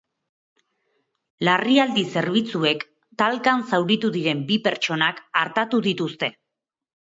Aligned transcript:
Larrialdi 1.47 2.05
zerbitzuek 2.13 2.81
talkan 3.23 3.63
zauritu 3.75 4.13
diren 4.17 4.43
bi 4.51 4.61
pertsonak 4.71 5.23
artatu 5.45 5.85
dituzte. 5.93 6.35